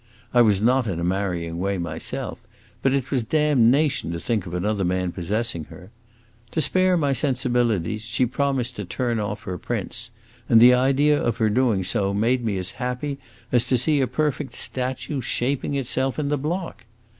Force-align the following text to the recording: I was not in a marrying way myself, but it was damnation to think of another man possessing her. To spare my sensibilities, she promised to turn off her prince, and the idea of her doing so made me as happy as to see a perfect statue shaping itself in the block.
I 0.33 0.41
was 0.41 0.63
not 0.63 0.87
in 0.87 0.99
a 0.99 1.03
marrying 1.03 1.59
way 1.59 1.77
myself, 1.77 2.39
but 2.81 2.91
it 2.91 3.11
was 3.11 3.23
damnation 3.23 4.11
to 4.13 4.19
think 4.19 4.47
of 4.47 4.55
another 4.55 4.83
man 4.83 5.11
possessing 5.11 5.65
her. 5.65 5.91
To 6.53 6.59
spare 6.59 6.97
my 6.97 7.13
sensibilities, 7.13 8.01
she 8.01 8.25
promised 8.25 8.75
to 8.77 8.83
turn 8.85 9.19
off 9.19 9.43
her 9.43 9.59
prince, 9.59 10.09
and 10.49 10.59
the 10.59 10.73
idea 10.73 11.21
of 11.21 11.37
her 11.37 11.51
doing 11.51 11.83
so 11.83 12.15
made 12.15 12.43
me 12.43 12.57
as 12.57 12.71
happy 12.81 13.19
as 13.51 13.67
to 13.67 13.77
see 13.77 14.01
a 14.01 14.07
perfect 14.07 14.55
statue 14.55 15.21
shaping 15.21 15.75
itself 15.75 16.17
in 16.17 16.29
the 16.29 16.37
block. 16.39 16.85